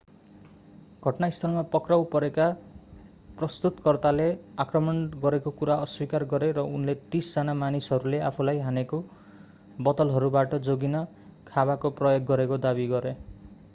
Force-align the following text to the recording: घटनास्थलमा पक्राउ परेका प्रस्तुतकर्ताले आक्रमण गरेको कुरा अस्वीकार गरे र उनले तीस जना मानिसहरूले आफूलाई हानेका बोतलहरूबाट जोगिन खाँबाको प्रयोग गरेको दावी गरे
घटनास्थलमा 1.03 1.61
पक्राउ 1.73 2.05
परेका 2.13 2.45
प्रस्तुतकर्ताले 3.35 4.25
आक्रमण 4.63 5.01
गरेको 5.19 5.53
कुरा 5.59 5.75
अस्वीकार 5.83 6.25
गरे 6.31 6.49
र 6.53 6.63
उनले 6.71 6.95
तीस 7.09 7.29
जना 7.35 7.55
मानिसहरूले 7.59 8.21
आफूलाई 8.29 8.63
हानेका 8.63 9.01
बोतलहरूबाट 9.81 10.57
जोगिन 10.63 10.97
खाँबाको 11.51 11.93
प्रयोग 12.01 12.27
गरेको 12.33 12.59
दावी 12.63 12.89
गरे 12.91 13.13